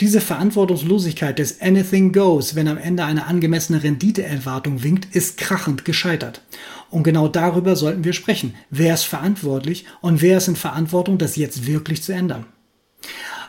Diese 0.00 0.20
Verantwortungslosigkeit 0.20 1.38
des 1.38 1.60
Anything 1.60 2.12
Goes, 2.12 2.56
wenn 2.56 2.66
am 2.66 2.78
Ende 2.78 3.04
eine 3.04 3.26
angemessene 3.26 3.82
Renditeerwartung 3.82 4.82
winkt, 4.82 5.14
ist 5.14 5.38
krachend 5.38 5.84
gescheitert. 5.84 6.42
Und 6.90 7.04
genau 7.04 7.28
darüber 7.28 7.76
sollten 7.76 8.04
wir 8.04 8.12
sprechen. 8.12 8.54
Wer 8.70 8.94
ist 8.94 9.04
verantwortlich 9.04 9.84
und 10.00 10.20
wer 10.20 10.38
ist 10.38 10.48
in 10.48 10.56
Verantwortung, 10.56 11.18
das 11.18 11.36
jetzt 11.36 11.66
wirklich 11.66 12.02
zu 12.02 12.12
ändern? 12.12 12.46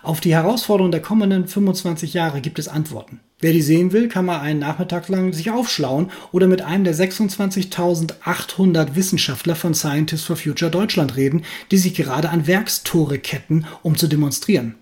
Auf 0.04 0.20
die 0.20 0.36
Herausforderungen 0.36 0.92
der 0.92 1.02
kommenden 1.02 1.48
25 1.48 2.14
Jahre 2.14 2.40
gibt 2.40 2.60
es 2.60 2.68
Antworten. 2.68 3.22
Wer 3.40 3.54
die 3.54 3.64
sehen 3.64 3.92
will, 3.92 4.08
kann 4.08 4.25
mal 4.25 4.40
einen 4.40 4.60
Nachmittag 4.60 5.10
lang 5.10 5.34
sich 5.34 5.50
aufschlauen 5.50 6.12
oder 6.32 6.46
mit 6.46 6.62
einem 6.62 6.84
der 6.84 6.94
26.800 6.94 8.94
Wissenschaftler 8.94 9.56
von 9.56 9.74
Scientists 9.74 10.28
for 10.28 10.36
Future 10.36 10.70
Deutschland 10.70 11.16
reden, 11.16 11.42
die 11.72 11.78
sich 11.78 11.96
gerade 11.96 12.30
an 12.30 12.46
Werkstore 12.46 13.18
ketten, 13.18 13.66
um 13.82 13.98
zu 13.98 14.08
demonstrieren. 14.08 14.75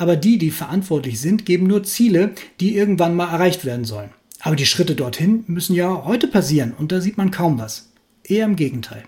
Aber 0.00 0.16
die, 0.16 0.38
die 0.38 0.50
verantwortlich 0.50 1.20
sind, 1.20 1.44
geben 1.44 1.66
nur 1.66 1.82
Ziele, 1.82 2.30
die 2.58 2.74
irgendwann 2.74 3.14
mal 3.14 3.30
erreicht 3.30 3.66
werden 3.66 3.84
sollen. 3.84 4.08
Aber 4.38 4.56
die 4.56 4.64
Schritte 4.64 4.94
dorthin 4.94 5.44
müssen 5.46 5.74
ja 5.74 6.06
heute 6.06 6.26
passieren 6.26 6.72
und 6.72 6.90
da 6.90 7.02
sieht 7.02 7.18
man 7.18 7.30
kaum 7.30 7.58
was. 7.58 7.92
Eher 8.24 8.46
im 8.46 8.56
Gegenteil. 8.56 9.02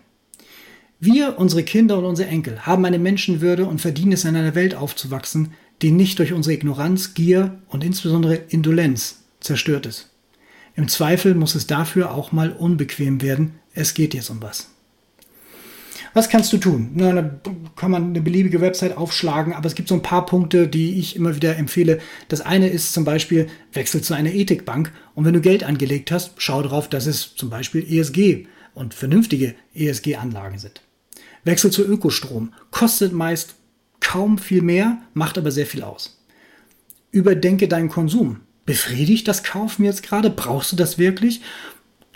Wir, 1.01 1.39
unsere 1.39 1.63
Kinder 1.63 1.97
und 1.97 2.05
unsere 2.05 2.29
Enkel 2.29 2.67
haben 2.67 2.85
eine 2.85 2.99
Menschenwürde 2.99 3.65
und 3.65 3.81
verdienen 3.81 4.13
es, 4.13 4.27
in 4.27 4.37
einer 4.37 4.55
Welt 4.55 4.75
aufzuwachsen, 4.75 5.55
die 5.81 5.93
nicht 5.93 6.19
durch 6.19 6.35
unsere 6.35 6.57
Ignoranz, 6.57 7.15
Gier 7.15 7.59
und 7.69 7.83
insbesondere 7.83 8.35
Indolenz 8.35 9.23
zerstört 9.41 9.87
ist. 9.87 10.11
Im 10.77 10.89
Zweifel 10.89 11.35
muss 11.35 11.55
es 11.55 11.67
dafür 11.67 12.13
auch 12.13 12.33
mal 12.33 12.53
unbequem 12.53 13.23
werden. 13.23 13.55
Es 13.73 13.95
geht 13.95 14.13
jetzt 14.13 14.29
um 14.29 14.43
was. 14.43 14.72
Was 16.15 16.29
kannst 16.29 16.53
du 16.53 16.59
tun? 16.59 16.91
Na, 16.95 17.13
da 17.13 17.31
kann 17.75 17.91
man 17.91 18.11
eine 18.11 18.21
beliebige 18.21 18.61
Website 18.61 18.97
aufschlagen, 18.97 19.55
aber 19.55 19.67
es 19.67 19.75
gibt 19.75 19.89
so 19.89 19.95
ein 19.95 20.03
paar 20.03 20.27
Punkte, 20.27 20.69
die 20.69 20.99
ich 20.99 21.17
immer 21.17 21.35
wieder 21.35 21.57
empfehle. 21.57 22.01
Das 22.29 22.43
eine 22.43 22.69
ist 22.69 22.93
zum 22.93 23.05
Beispiel, 23.05 23.49
wechsel 23.73 24.03
zu 24.03 24.13
einer 24.15 24.33
Ethikbank 24.33 24.93
und 25.15 25.25
wenn 25.25 25.33
du 25.33 25.41
Geld 25.41 25.65
angelegt 25.65 26.11
hast, 26.11 26.35
schau 26.37 26.63
darauf, 26.63 26.89
dass 26.89 27.07
es 27.07 27.35
zum 27.35 27.49
Beispiel 27.49 27.87
ESG 27.91 28.47
und 28.75 28.95
vernünftige 28.95 29.55
ESG-Anlagen 29.75 30.59
sind. 30.59 30.83
Wechsel 31.45 31.71
zu 31.71 31.85
Ökostrom. 31.85 32.53
Kostet 32.71 33.13
meist 33.13 33.55
kaum 34.01 34.39
viel 34.39 34.63
mehr, 34.63 34.99
macht 35.15 35.39
aber 35.39 35.51
sehr 35.51 35.67
viel 35.67 35.83
aus. 35.83 36.19
Überdenke 37.11 37.69
deinen 37.69 37.89
Konsum. 37.89 38.41
Befriedigt 38.65 39.27
das 39.29 39.43
Kaufen 39.43 39.85
jetzt 39.85 40.03
gerade? 40.03 40.31
Brauchst 40.31 40.73
du 40.73 40.77
das 40.77 40.99
wirklich? 40.99 41.41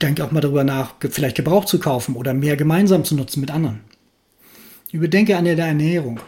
Denke 0.03 0.25
auch 0.25 0.31
mal 0.31 0.41
darüber 0.41 0.65
nach, 0.65 0.95
vielleicht 1.11 1.37
Gebrauch 1.37 1.65
zu 1.65 1.79
kaufen 1.79 2.17
oder 2.17 2.35
mehr 2.35 2.57
gemeinsam 2.57 3.05
zu 3.05 3.15
nutzen 3.15 3.41
mit 3.41 3.51
anderen. 3.51 3.81
Überdenke 4.93 5.37
an 5.37 5.45
der 5.45 5.59
Ernährung. 5.59 6.21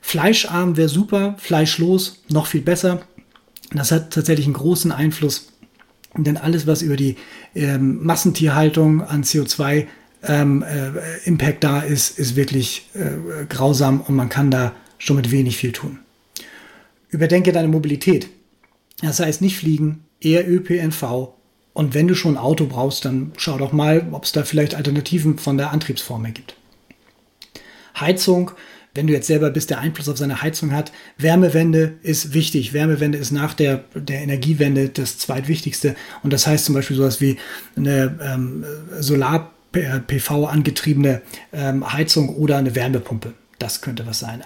Fleischarm 0.00 0.76
wäre 0.76 0.88
super, 0.88 1.34
fleischlos 1.38 2.22
noch 2.28 2.46
viel 2.46 2.60
besser. 2.60 3.02
Das 3.72 3.90
hat 3.90 4.12
tatsächlich 4.12 4.46
einen 4.46 4.54
großen 4.54 4.92
Einfluss, 4.92 5.52
denn 6.16 6.36
alles, 6.36 6.66
was 6.66 6.82
über 6.82 6.96
die 6.96 7.16
ähm, 7.54 8.04
Massentierhaltung 8.04 9.02
an 9.02 9.24
CO2 9.24 9.86
ähm, 10.22 10.62
äh, 10.62 10.92
Impact 11.24 11.64
da 11.64 11.80
ist, 11.80 12.18
ist 12.18 12.36
wirklich 12.36 12.88
äh, 12.94 13.44
grausam 13.46 14.00
und 14.00 14.14
man 14.14 14.28
kann 14.28 14.50
da 14.50 14.72
schon 14.98 15.16
mit 15.16 15.30
wenig 15.30 15.56
viel 15.56 15.72
tun. 15.72 15.98
Überdenke 17.08 17.52
deine 17.52 17.68
Mobilität. 17.68 18.28
Das 19.02 19.20
heißt 19.20 19.42
nicht 19.42 19.58
fliegen, 19.58 20.04
eher 20.20 20.48
ÖPNV. 20.48 21.34
Und 21.76 21.92
wenn 21.92 22.08
du 22.08 22.14
schon 22.14 22.36
ein 22.36 22.42
Auto 22.42 22.64
brauchst, 22.64 23.04
dann 23.04 23.32
schau 23.36 23.58
doch 23.58 23.70
mal, 23.70 24.08
ob 24.12 24.24
es 24.24 24.32
da 24.32 24.44
vielleicht 24.44 24.74
Alternativen 24.74 25.36
von 25.36 25.58
der 25.58 25.72
Antriebsform 25.72 26.32
gibt. 26.32 26.56
Heizung, 28.00 28.52
wenn 28.94 29.06
du 29.06 29.12
jetzt 29.12 29.26
selber 29.26 29.50
bist, 29.50 29.68
der 29.68 29.80
Einfluss 29.80 30.08
auf 30.08 30.16
seine 30.16 30.40
Heizung 30.40 30.72
hat. 30.72 30.90
Wärmewende 31.18 31.98
ist 32.02 32.32
wichtig. 32.32 32.72
Wärmewende 32.72 33.18
ist 33.18 33.30
nach 33.30 33.52
der, 33.52 33.84
der 33.94 34.22
Energiewende 34.22 34.88
das 34.88 35.18
zweitwichtigste. 35.18 35.96
Und 36.22 36.32
das 36.32 36.46
heißt 36.46 36.64
zum 36.64 36.74
Beispiel 36.74 36.96
sowas 36.96 37.20
wie 37.20 37.36
eine 37.76 38.18
ähm, 38.22 38.64
Solar- 38.98 39.52
PV 40.06 40.46
angetriebene 40.46 41.20
ähm, 41.52 41.92
Heizung 41.92 42.30
oder 42.30 42.56
eine 42.56 42.74
Wärmepumpe. 42.74 43.34
Das 43.58 43.82
könnte 43.82 44.06
was 44.06 44.20
sein. 44.20 44.42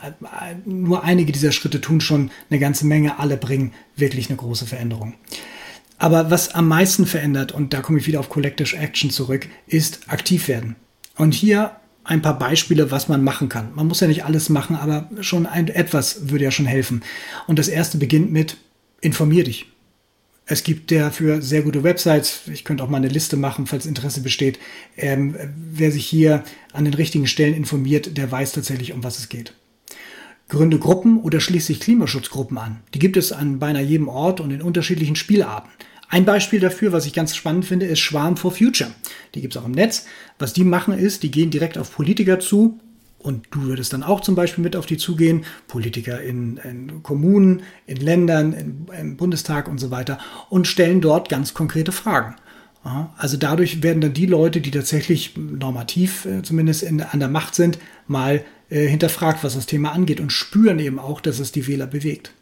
Nur 0.65 1.05
einige 1.05 1.31
dieser 1.31 1.53
Schritte 1.53 1.81
tun 1.81 2.01
schon 2.01 2.33
eine 2.51 2.59
ganze 2.59 2.85
Menge. 2.85 3.21
Alle 3.21 3.37
bringen 3.37 3.73
wirklich 3.95 4.29
eine 4.29 4.37
große 4.37 4.67
Veränderung. 4.67 5.15
Aber 6.00 6.30
was 6.30 6.54
am 6.54 6.66
meisten 6.66 7.04
verändert, 7.04 7.52
und 7.52 7.75
da 7.75 7.83
komme 7.83 7.99
ich 7.99 8.07
wieder 8.07 8.21
auf 8.21 8.30
Collective 8.30 8.75
Action 8.75 9.11
zurück, 9.11 9.47
ist 9.66 10.00
aktiv 10.09 10.49
werden. 10.49 10.76
Und 11.14 11.35
hier 11.35 11.76
ein 12.04 12.23
paar 12.23 12.38
Beispiele, 12.38 12.90
was 12.90 13.09
man 13.09 13.23
machen 13.23 13.50
kann. 13.50 13.75
Man 13.75 13.87
muss 13.87 14.00
ja 14.00 14.09
nicht 14.09 14.25
alles 14.25 14.49
machen, 14.49 14.76
aber 14.76 15.11
schon 15.21 15.45
ein, 15.45 15.69
etwas 15.69 16.30
würde 16.30 16.45
ja 16.45 16.50
schon 16.50 16.64
helfen. 16.64 17.02
Und 17.47 17.59
das 17.59 17.69
erste 17.69 17.99
beginnt 17.99 18.33
mit 18.33 18.57
informier 19.02 19.45
dich. 19.45 19.66
Es 20.47 20.64
gibt 20.64 20.90
dafür 20.90 21.42
sehr 21.42 21.61
gute 21.61 21.85
Websites. 21.85 22.49
Ich 22.50 22.64
könnte 22.64 22.83
auch 22.83 22.88
mal 22.88 22.97
eine 22.97 23.09
Liste 23.09 23.37
machen, 23.37 23.66
falls 23.66 23.85
Interesse 23.85 24.23
besteht. 24.23 24.59
Ähm, 24.97 25.37
wer 25.54 25.92
sich 25.92 26.07
hier 26.07 26.45
an 26.73 26.87
den 26.87 26.95
richtigen 26.95 27.26
Stellen 27.26 27.54
informiert, 27.54 28.16
der 28.16 28.33
weiß 28.33 28.52
tatsächlich, 28.52 28.95
um 28.95 29.04
was 29.04 29.19
es 29.19 29.28
geht. 29.28 29.52
Gründe 30.49 30.78
Gruppen 30.78 31.21
oder 31.21 31.40
schließlich 31.40 31.78
Klimaschutzgruppen 31.78 32.57
an. 32.57 32.80
Die 32.95 32.99
gibt 32.99 33.19
es 33.19 33.33
an 33.33 33.59
beinahe 33.59 33.85
jedem 33.85 34.09
Ort 34.09 34.40
und 34.40 34.50
in 34.50 34.62
unterschiedlichen 34.62 35.14
Spielarten. 35.14 35.71
Ein 36.11 36.25
Beispiel 36.25 36.59
dafür, 36.59 36.93
was 36.93 37.07
ich 37.07 37.12
ganz 37.12 37.37
spannend 37.37 37.64
finde, 37.64 37.87
ist 37.87 38.00
Schwarm 38.00 38.37
for 38.37 38.50
Future. 38.50 38.90
Die 39.35 39.40
gibt 39.40 39.55
es 39.55 39.62
auch 39.62 39.67
im 39.67 39.73
Netz. 39.73 40.07
Was 40.40 40.52
die 40.52 40.64
machen 40.64 40.93
ist, 40.93 41.23
die 41.23 41.31
gehen 41.31 41.50
direkt 41.50 41.79
auf 41.79 41.95
Politiker 41.95 42.40
zu 42.40 42.81
und 43.19 43.47
du 43.52 43.62
würdest 43.62 43.93
dann 43.93 44.02
auch 44.02 44.21
zum 44.21 44.35
Beispiel 44.35 44.64
mit 44.64 44.75
auf 44.75 44.87
die 44.87 44.97
zugehen, 44.97 45.45
Politiker 45.69 46.21
in, 46.21 46.57
in 46.59 47.02
Kommunen, 47.05 47.62
in 47.87 47.99
Ländern, 47.99 48.52
in, 48.52 48.87
im 48.99 49.17
Bundestag 49.17 49.69
und 49.69 49.79
so 49.79 49.90
weiter, 49.90 50.19
und 50.49 50.67
stellen 50.67 51.00
dort 51.00 51.29
ganz 51.29 51.55
konkrete 51.55 51.93
Fragen. 51.93 52.35
Also 53.19 53.37
dadurch 53.37 53.83
werden 53.83 54.00
dann 54.00 54.14
die 54.14 54.26
Leute, 54.26 54.61
die 54.62 54.71
tatsächlich 54.71 55.37
normativ 55.37 56.25
äh, 56.25 56.43
zumindest 56.43 56.83
in, 56.83 57.02
an 57.02 57.21
der 57.21 57.29
Macht 57.29 57.55
sind, 57.55 57.79
mal 58.07 58.43
äh, 58.71 58.87
hinterfragt, 58.87 59.45
was 59.45 59.55
das 59.55 59.67
Thema 59.67 59.93
angeht 59.93 60.19
und 60.19 60.33
spüren 60.33 60.79
eben 60.79 60.99
auch, 60.99 61.21
dass 61.21 61.40
es 61.40 61.52
die 61.52 61.67
Wähler 61.67 61.87
bewegt. 61.87 62.33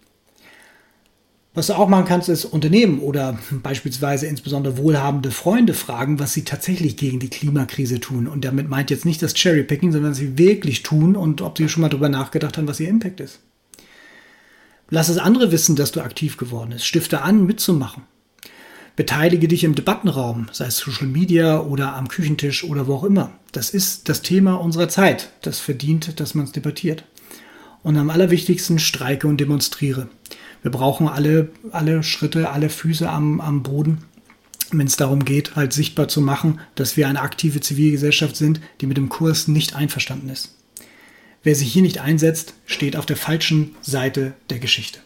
Was 1.58 1.66
du 1.66 1.72
auch 1.72 1.88
machen 1.88 2.04
kannst, 2.04 2.28
ist 2.28 2.44
Unternehmen 2.44 3.00
oder 3.00 3.36
beispielsweise 3.64 4.28
insbesondere 4.28 4.78
wohlhabende 4.78 5.32
Freunde 5.32 5.74
fragen, 5.74 6.20
was 6.20 6.32
sie 6.32 6.44
tatsächlich 6.44 6.96
gegen 6.96 7.18
die 7.18 7.30
Klimakrise 7.30 7.98
tun. 7.98 8.28
Und 8.28 8.44
damit 8.44 8.68
meint 8.68 8.90
jetzt 8.90 9.04
nicht 9.04 9.20
das 9.22 9.34
Cherrypicking, 9.34 9.90
sondern 9.90 10.12
was 10.12 10.18
sie 10.18 10.38
wirklich 10.38 10.84
tun 10.84 11.16
und 11.16 11.40
ob 11.40 11.58
sie 11.58 11.68
schon 11.68 11.80
mal 11.80 11.88
darüber 11.88 12.08
nachgedacht 12.08 12.56
haben, 12.56 12.68
was 12.68 12.78
ihr 12.78 12.88
Impact 12.88 13.18
ist. 13.18 13.40
Lass 14.88 15.08
es 15.08 15.18
andere 15.18 15.50
wissen, 15.50 15.74
dass 15.74 15.90
du 15.90 16.00
aktiv 16.00 16.36
geworden 16.36 16.70
bist. 16.70 16.86
Stifte 16.86 17.22
an, 17.22 17.44
mitzumachen. 17.44 18.04
Beteilige 18.94 19.48
dich 19.48 19.64
im 19.64 19.74
Debattenraum, 19.74 20.46
sei 20.52 20.66
es 20.66 20.76
Social 20.76 21.08
Media 21.08 21.58
oder 21.58 21.96
am 21.96 22.06
Küchentisch 22.06 22.62
oder 22.62 22.86
wo 22.86 22.94
auch 22.94 23.04
immer. 23.04 23.32
Das 23.50 23.70
ist 23.70 24.08
das 24.08 24.22
Thema 24.22 24.54
unserer 24.54 24.88
Zeit. 24.88 25.30
Das 25.42 25.58
verdient, 25.58 26.20
dass 26.20 26.36
man 26.36 26.44
es 26.44 26.52
debattiert. 26.52 27.02
Und 27.82 27.96
am 27.96 28.10
allerwichtigsten 28.10 28.78
streike 28.78 29.26
und 29.26 29.40
demonstriere. 29.40 30.08
Wir 30.62 30.70
brauchen 30.70 31.08
alle, 31.08 31.50
alle 31.70 32.02
Schritte, 32.02 32.50
alle 32.50 32.68
Füße 32.68 33.08
am, 33.08 33.40
am 33.40 33.62
Boden, 33.62 33.98
wenn 34.72 34.86
es 34.86 34.96
darum 34.96 35.24
geht, 35.24 35.56
halt 35.56 35.72
sichtbar 35.72 36.08
zu 36.08 36.20
machen, 36.20 36.60
dass 36.74 36.96
wir 36.96 37.08
eine 37.08 37.20
aktive 37.20 37.60
Zivilgesellschaft 37.60 38.36
sind, 38.36 38.60
die 38.80 38.86
mit 38.86 38.96
dem 38.96 39.08
Kurs 39.08 39.48
nicht 39.48 39.74
einverstanden 39.74 40.28
ist. 40.28 40.54
Wer 41.42 41.54
sich 41.54 41.72
hier 41.72 41.82
nicht 41.82 42.00
einsetzt, 42.00 42.54
steht 42.66 42.96
auf 42.96 43.06
der 43.06 43.16
falschen 43.16 43.76
Seite 43.80 44.34
der 44.50 44.58
Geschichte. 44.58 45.00